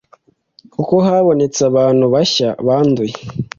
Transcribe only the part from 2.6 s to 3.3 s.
banduye